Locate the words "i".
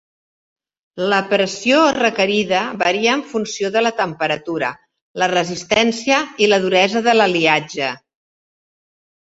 6.47-6.51